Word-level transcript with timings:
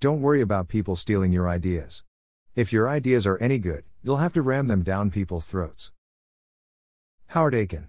Don't 0.00 0.22
worry 0.22 0.40
about 0.40 0.68
people 0.68 0.94
stealing 0.94 1.32
your 1.32 1.48
ideas. 1.48 2.04
If 2.54 2.72
your 2.72 2.88
ideas 2.88 3.26
are 3.26 3.36
any 3.38 3.58
good, 3.58 3.82
you'll 4.00 4.18
have 4.18 4.32
to 4.34 4.42
ram 4.42 4.68
them 4.68 4.84
down 4.84 5.10
people's 5.10 5.46
throats. 5.46 5.90
Howard 7.28 7.54
Aiken 7.56 7.86